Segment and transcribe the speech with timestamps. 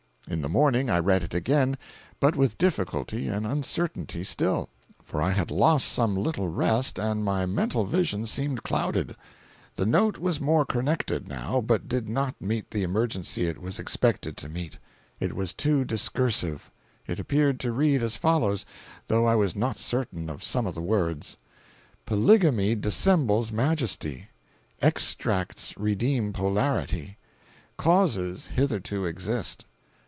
[0.27, 1.77] "In the morning I read it again,
[2.21, 4.69] but with difficulty and uncertainty still,
[5.03, 9.17] for I had lost some little rest and my mental vision seemed clouded.
[9.75, 14.37] The note was more connected, now, but did not meet the emergency it was expected
[14.37, 14.77] to meet.
[15.19, 16.71] It was too discursive.
[17.07, 18.65] It appeared to read as follows,
[19.07, 21.35] though I was not certain of some of the words:
[22.05, 24.29] "Polygamy dissembles majesty;
[24.81, 27.17] extracts redeem polarity;
[27.75, 29.65] causes hitherto exist.